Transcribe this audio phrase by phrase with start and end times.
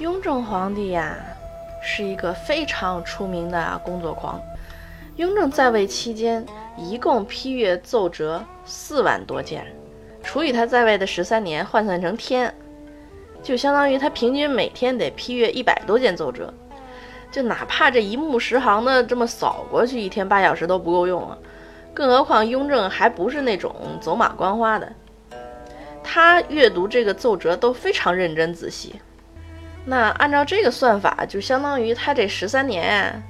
[0.00, 1.14] 雍正皇帝呀，
[1.82, 4.40] 是一个非常出名的工作狂。
[5.16, 6.42] 雍正在位期间，
[6.74, 9.66] 一共批阅奏折四万多件，
[10.22, 12.54] 除以他在位的十三年，换算成天，
[13.42, 16.50] 就相当于他平均每天得批阅一百多件奏折。
[17.30, 21.36] 就哪怕这一目十行的这么扫过去，一天八小时都不够用啊！
[21.92, 24.90] 更何况雍正还不是那种走马观花的，
[26.02, 28.94] 他阅读这个奏折都非常认真仔细。
[29.84, 33.22] 那按照这个算法，就相当于他这十三年，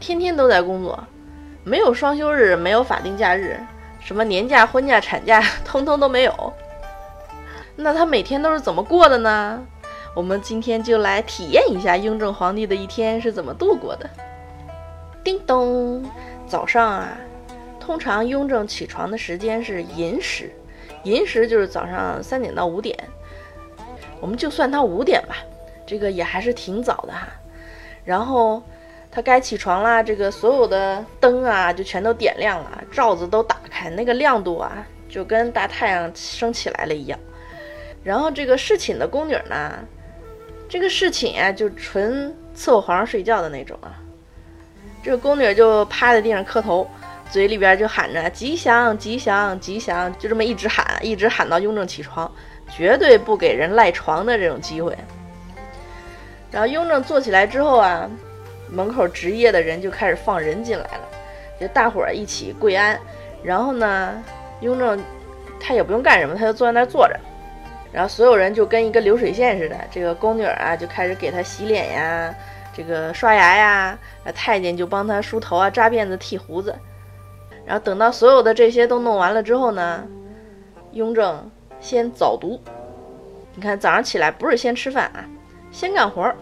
[0.00, 0.98] 天天都在工作，
[1.62, 3.60] 没有双休日，没有法定假日，
[4.00, 6.52] 什么年假、婚假、产假，通通都没有。
[7.76, 9.62] 那他每天都是怎么过的呢？
[10.16, 14.08] 我们今天就来体验一下雍正皇帝的一天是怎么度过的。
[15.22, 16.04] 叮咚，
[16.46, 17.08] 早上啊，
[17.78, 20.50] 通常雍正起床的时间是寅时，
[21.02, 22.96] 寅时就是早上三点到五点，
[24.20, 25.36] 我们就算他五点吧。
[25.86, 27.28] 这个也还是挺早的哈，
[28.04, 28.62] 然后
[29.10, 37.18] 他该起床啦，这个所有的灯啊就全都点亮了，罩子都打开，那个亮度啊就跟大太阳升起来了一样。
[38.02, 39.78] 然后这个侍寝的宫女呢，
[40.68, 44.00] 这个侍寝啊就纯伺候皇上睡觉的那种啊，
[45.02, 46.86] 这个宫女就趴在地上磕头，
[47.30, 52.30] 嘴里边就喊着吉祥吉祥吉祥，就这么一直喊，一直喊到雍正起床，
[52.70, 54.96] 绝对不给人赖床的这种机会。
[56.54, 58.08] 然后雍正坐起来之后啊，
[58.70, 61.08] 门口值夜的人就开始放人进来了，
[61.60, 62.96] 就大伙儿一起跪安。
[63.42, 64.22] 然后呢，
[64.60, 65.02] 雍正
[65.58, 67.18] 他也不用干什么，他就坐在那儿坐着。
[67.92, 72.32] 然后所有人就跟一个流水线似的，这个宫女啊就开始给他洗脸呀，
[72.72, 73.98] 这个刷牙呀，
[74.32, 76.72] 太监就帮他梳头啊、扎辫子、剃胡子。
[77.66, 80.04] 然后等到所有的这些都弄完了之后呢，
[80.92, 82.60] 雍正先早读。
[83.56, 85.24] 你看早上起来不是先吃饭啊。
[85.72, 86.36] 先干活儿，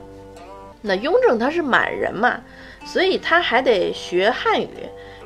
[0.82, 2.40] 那雍正他是满人嘛，
[2.84, 4.68] 所以他还得学汉语。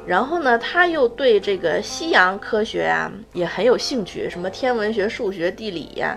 [0.07, 6.17] 然后呢，他又对这个西洋科学呀也很有兴趣，什么天文学、数学、地理呀，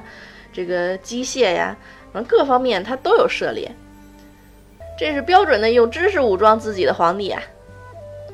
[0.54, 1.76] 这个机械呀，
[2.14, 3.72] 反正各方面他都有涉猎。
[4.96, 7.42] 这是标准的用知识武装自己的皇帝啊。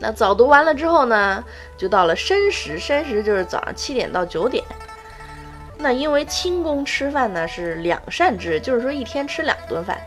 [0.02, 1.42] 那早读完了之后呢，
[1.78, 4.62] 就到了申时，申时就是早上七点到九点。
[5.78, 9.98] 那因为清宫吃饭呢是两膳制，就是说一天吃两顿饭，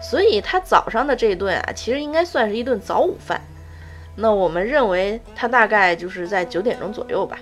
[0.00, 3.40] 所以他早上的这一顿啊，其实应该算是一顿早午饭。
[4.16, 7.38] 那我们认为他大概就是在九点钟左右吧。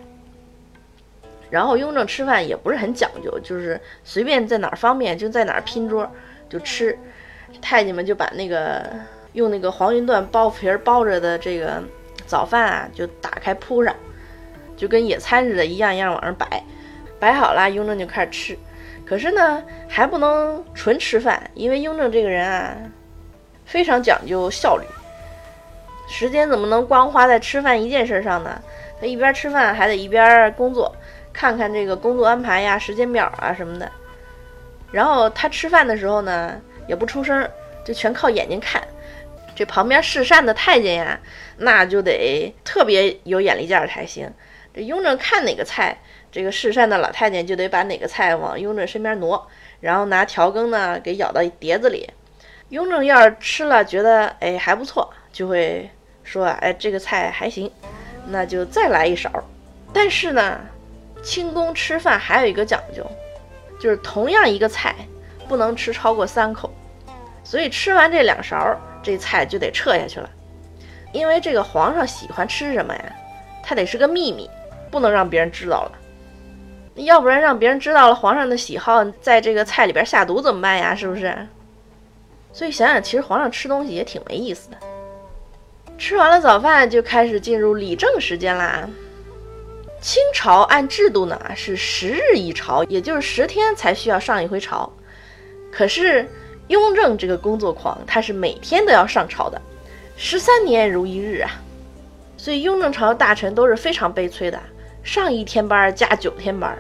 [1.51, 6.11] 然后雍正吃饭也不是很讲究，就是随便在哪儿方便就在哪儿拼桌
[6.49, 6.97] 就吃。
[7.63, 8.85] 太监们就把那个
[9.33, 11.83] 用那个黄云缎包皮包着的这个
[12.27, 13.95] 早饭啊，就打开铺上，
[14.77, 16.63] 就跟野餐似的，一样一样往上摆。
[17.19, 18.59] 摆好了，雍正就开始吃。
[19.09, 22.77] 可是呢，还不能纯吃饭，因为雍正这个人啊，
[23.65, 24.85] 非常讲究效率。
[26.07, 28.61] 时间怎么能光花在吃饭一件事上呢？
[29.01, 30.95] 他一边吃饭还得一边工作，
[31.33, 33.91] 看看这个工作安排呀、时间表啊什么的。
[34.93, 37.49] 然后他吃饭的时候呢，也不出声，
[37.85, 38.83] 就全靠眼睛看。
[39.55, 41.19] 这旁边侍膳的太监呀，
[41.57, 44.31] 那就得特别有眼力劲儿才行。
[44.75, 45.97] 这雍正看哪个菜。
[46.31, 49.47] 这个侍膳的老太监就得把哪个菜往雍正身边挪，
[49.81, 52.09] 然后拿调羹呢给舀到碟子里。
[52.69, 55.91] 雍正要是吃了觉得哎还不错，就会
[56.23, 57.71] 说哎这个菜还行，
[58.27, 59.31] 那就再来一勺。
[59.93, 60.61] 但是呢，
[61.23, 63.03] 清宫吃饭还有一个讲究，
[63.81, 64.95] 就是同样一个菜
[65.49, 66.71] 不能吃超过三口，
[67.43, 70.29] 所以吃完这两勺，这菜就得撤下去了。
[71.11, 73.03] 因为这个皇上喜欢吃什么呀，
[73.65, 74.49] 他得是个秘密，
[74.91, 75.93] 不能让别人知道了。
[77.05, 80.95] 要不然让别人知道了皇上的喜好，在这个菜里边下毒怎么办呀？
[80.95, 81.35] 是不是？
[82.53, 84.77] 所以想想，其实皇上吃东西也挺没意思的。
[85.97, 88.89] 吃完了早饭，就开始进入理政时间啦。
[90.01, 94.91] 清朝按制度呢是十日一朝，也就是十天才需要上一回朝。
[95.73, 96.29] 可是
[96.69, 99.61] 雍正这个工作狂，他是每天都要上朝的，
[100.17, 101.51] 十三年如一日啊。
[102.37, 104.61] 所以雍正朝的大臣都是非常悲催的，
[105.03, 106.79] 上一天班加九天班。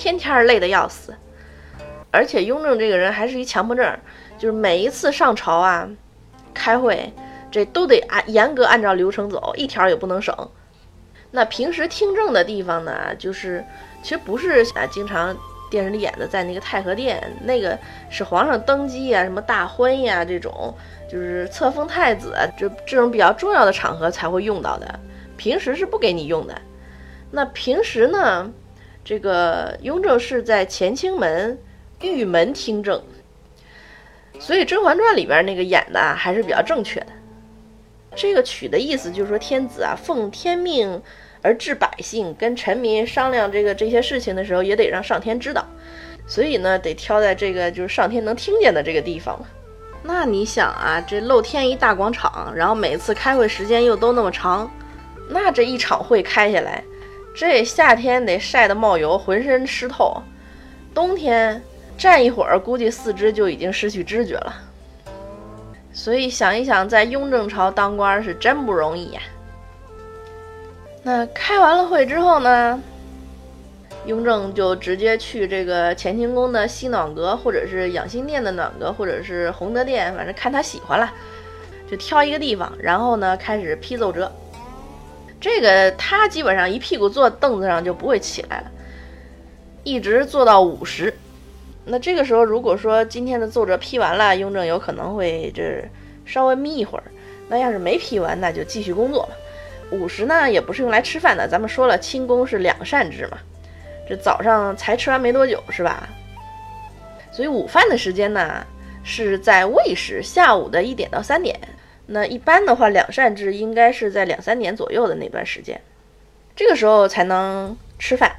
[0.00, 1.14] 天天累得要死，
[2.10, 3.98] 而且雍正这个人还是一强迫症，
[4.38, 5.86] 就是每一次上朝啊，
[6.54, 7.12] 开会
[7.50, 10.34] 这都得按严格按照流程走，一条也不能省。
[11.30, 13.62] 那平时听政的地方呢，就是
[14.02, 15.36] 其实不是啊，经常
[15.70, 20.74] 电视里演的在那个太和殿，那个是皇上登基啊，什么大婚呀这种，
[21.12, 24.98] 就是册封太子这这种比较重要的场合才会用到的，
[25.36, 26.58] 平时是不给你用的。
[27.30, 28.50] 那平时呢？
[29.10, 31.58] 这个雍正是在乾清门
[32.00, 33.02] 御门听政，
[34.38, 37.06] 所以《甄嬛传》里边那个演的还是比较正确的。
[38.14, 41.02] 这个曲的意思就是说，天子啊奉天命
[41.42, 45.66] 而治百姓，跟臣民商量这个这些事情的时候，也得让上天知道。
[46.28, 49.46] 所以呢，得挑在这个就是上天能听见的这个地方嘛。
[50.04, 54.70] 那你想啊，这露天一大广场，然后每次开会时间又都那么长，
[55.30, 56.84] 那这一场会开下来，
[57.34, 60.22] 这夏天得晒得冒油，浑身湿透；
[60.92, 61.62] 冬天
[61.96, 64.54] 站一会儿，估计四肢就已经失去知觉了。
[65.92, 69.20] 所以想一想，在雍正朝当官是真不容易呀。
[71.02, 72.82] 那开完了会之后呢，
[74.06, 81.10] 雍正就直接去这个乾清宫的西暖阁，或者是养心殿的暖阁，或者是弘德殿，反正看他喜欢了，
[81.90, 84.30] 就挑一个地方，然后呢开始批奏折。
[85.40, 88.70] 这个他基本上一屁股坐凳子上就不会起来了，
[89.82, 91.12] 一直坐到午时。
[91.86, 95.82] 那这个时候，如果说今天的奏折批完了，雍正有可能会这
[96.26, 97.04] 稍微眯一会儿。
[97.48, 99.30] 那要是没批完，那就继续工作了。
[99.90, 101.48] 午时呢，也不是用来吃饭的。
[101.48, 103.38] 咱们说了，清宫是两膳制嘛，
[104.08, 106.06] 这早上才吃完没多久，是吧？
[107.32, 108.64] 所以午饭的时间呢，
[109.02, 111.58] 是在未时，下午的一点到三点。
[112.12, 115.80] 那一般的话，两膳制应该是在两三年左右的那段时间，
[116.56, 118.32] 这个时候才能吃饭。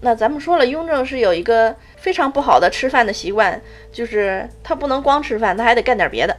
[0.00, 3.60] 那咱们说了，雍正是有一个非常不好的吃饭的习惯，
[3.92, 6.36] 就是他不能光吃饭，他还得干点别的。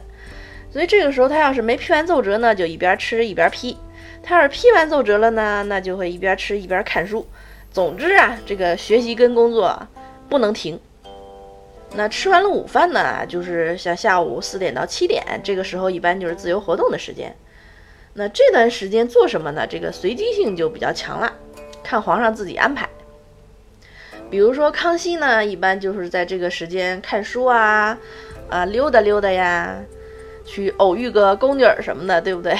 [0.72, 3.76] 所以这个时候，他要是没批完奏折呢，就一边吃一边批；
[4.22, 7.26] 他要是批完奏折了呢，那就会一边吃一边看书。
[7.70, 9.86] 总之啊，这个学习跟工作
[10.30, 10.80] 不能停。
[11.96, 17.34] 那吃完了午饭呢，就是像下午四点到七点，这个时候一般就是自由活动的时间。
[18.14, 19.64] 那这段时间做什么呢？
[19.66, 21.32] 这个随机性就比较强了，
[21.84, 22.88] 看皇上自己安排。
[24.28, 27.96] 比如说康熙呢，一般就是在这个时间看书啊，
[28.48, 29.76] 啊溜达溜达呀，
[30.44, 32.56] 去偶遇个宫女什么的，对不对？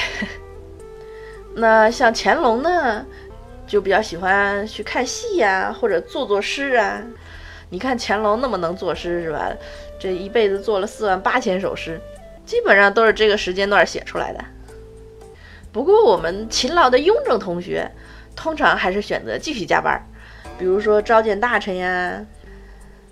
[1.57, 3.05] 那像乾隆呢，
[3.67, 7.03] 就比较喜欢去看戏呀，或者作作诗啊。
[7.71, 9.53] 你看乾隆那么能作诗是吧？
[9.99, 12.01] 这一辈子做了四万八千首诗，
[12.45, 14.45] 基本上都是这个时间段写出来的。
[15.73, 17.91] 不过我们勤劳的雍正同学，
[18.37, 20.01] 通常还是选择继续加班。
[20.57, 22.25] 比如说召见大臣呀，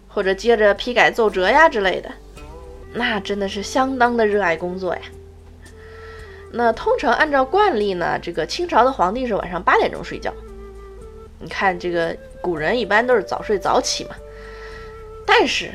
[0.06, 2.12] 或者接着批改奏折呀之类的，
[2.93, 5.02] 那真的是相当的热爱工作呀。
[6.52, 10.32] 那通常按照惯例呢，这个清朝的皇帝是晚上八点钟睡觉。
[11.40, 14.14] 你看这个古人一般都是早睡早起嘛。
[15.26, 15.70] 但是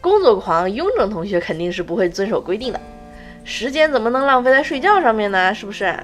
[0.00, 2.80] 工作狂雍正同学肯定是不会遵守规定的，
[3.44, 5.54] 时间怎么能浪费在睡觉上面呢？
[5.54, 5.96] 是不是？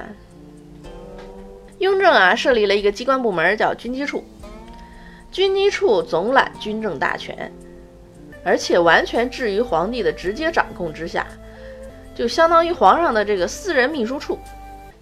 [1.78, 4.24] 雍正啊设立了一个机关部门叫军机处。
[5.30, 7.52] 军机处总揽军政大权，
[8.42, 11.26] 而且完全置于皇帝的直接掌控之下，
[12.14, 14.38] 就相当于皇上的这个私人秘书处，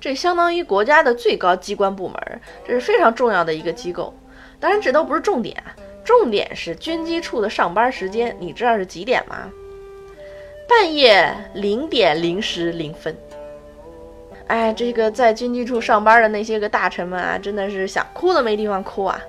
[0.01, 4.13] 这相当于国家的最高机关部门，这是非常重要的一个机构。
[4.59, 5.63] 当然，这都不是重点，
[6.07, 9.51] 重点是军机处的上班时间，你知道是几点吗？
[10.69, 13.15] 半夜零点零时零分。
[14.47, 19.21] 哎，这个在军机处上班的那些个大臣们啊，真的是想哭都没地方哭啊。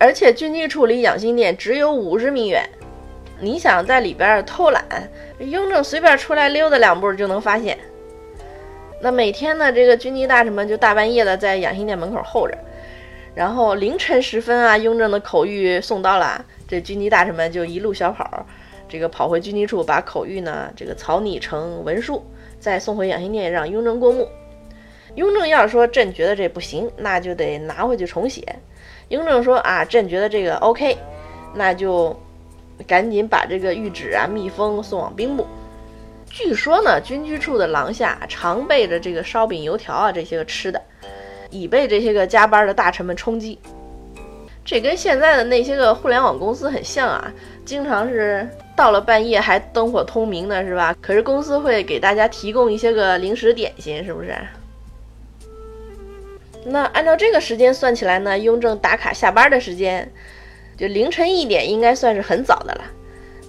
[0.00, 2.68] 而且军机处离养心殿只有五十米远，
[3.38, 4.84] 你想在里边偷懒，
[5.38, 7.78] 雍正随便出来溜达两步就能发现。
[9.00, 12.58] 那每天呢，这个军机大臣们就大半夜的在养心殿门口候着，
[13.34, 18.46] 然后凌晨时分啊，雍正的口谕送到了，这军机大臣们就一路小跑，
[18.88, 22.24] 这个跑回军机处把口谕呢这个草拟成文书，
[22.60, 24.28] 再送回养心殿让雍正过目。
[25.16, 28.42] 雍正要是说朕觉得这不行，那就得拿回去重写。
[29.08, 30.96] 雍正说：“啊，朕觉得这个 OK，
[31.54, 32.16] 那就
[32.86, 35.46] 赶紧把这个谕旨啊密封送往兵部。
[36.30, 40.82] 据说呢，军机处的廊下常备着这个烧饼、油条啊这些个吃的，
[41.54, 43.58] 已被这些个加班的大臣们充饥。
[44.64, 47.32] 这跟现在的那些个互联网公司很像啊，
[47.64, 50.96] 经常是到了半夜还灯火通明的，是吧？
[51.00, 54.34] 可是公司会给大家提供一些个零食点心，是不是？”
[56.66, 60.10] 那按照这个时间算起来呢，雍正打卡下班的时间，
[60.78, 62.84] 就凌晨一点，应该算是很早的了。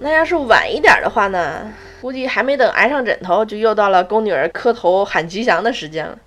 [0.02, 6.20] 那要是晚一点的话呢，估计还没等挨上枕头，就又到了宫女儿磕头喊吉祥的时间了。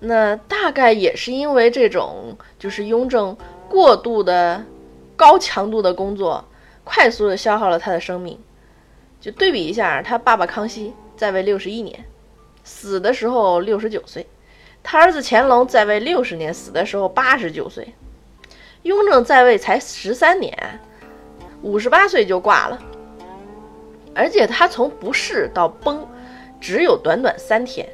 [0.00, 3.36] 那大概也是因为这种，就是雍正
[3.68, 4.64] 过度的
[5.16, 6.44] 高强度的工作，
[6.84, 8.38] 快速的消耗了他的生命。
[9.20, 12.04] 就对比一下，他爸爸康熙在位六十一年，
[12.62, 14.24] 死的时候六十九岁。
[14.82, 17.92] 他儿子乾隆在位六十年，死的时候八十九岁。
[18.82, 20.56] 雍正在位才十三年，
[21.62, 22.78] 五十八岁就挂了。
[24.14, 26.06] 而且他从不仕到崩，
[26.60, 27.88] 只有短短三天，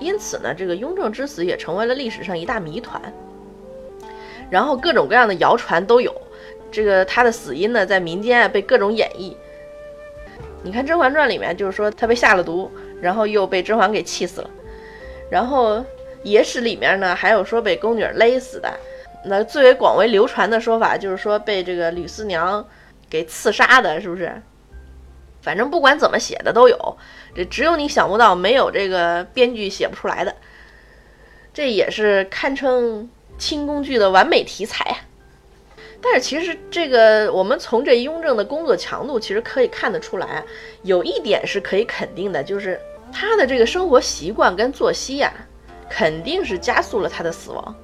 [0.00, 3.00] 因此呢，这个雍正之死也成为了历史上一大谜团。
[4.50, 6.12] 然后各种各样的谣传都有，
[6.72, 9.32] 这个他的死因呢，在民间啊被各种演绎。
[10.62, 14.50] 你看《甄嬛传》里面就是说他被下了毒，然后又被甄嬛给气死了。
[15.30, 15.84] 然后
[16.24, 18.68] 野史里面呢，还有说被宫女勒死的。
[19.24, 22.66] 那最为广为流传的说法就是说被这个吕四娘
[23.08, 24.32] 给刺杀的，是不是？
[25.42, 26.96] 反正不管怎么写的都有，
[27.34, 30.34] 这只有你想不到，没有这个编剧写不出来的。
[31.52, 34.96] 这也是堪称清宫剧的完美题材啊！
[36.00, 40.44] 但是其实这个我们从这雍正的工作强度，其实可以看得出来，
[40.82, 42.80] 有一点是可以肯定的，就是
[43.12, 45.32] 他的这个生活习惯跟作息呀，
[45.90, 47.74] 肯定是加速了他的死亡。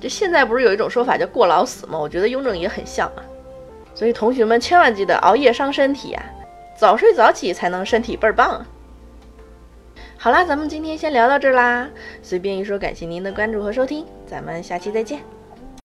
[0.00, 1.98] 这现在不是有一种说法叫过劳死吗？
[1.98, 3.24] 我觉得雍正也很像啊。
[3.94, 6.24] 所以同学们千万记得熬夜伤身体啊！
[6.76, 8.64] 早睡早起才能身体倍儿棒。
[10.18, 11.88] 好啦，咱们今天先聊到这儿啦。
[12.22, 15.35] 随便一说，感谢您的关注和收听，咱们下期再见。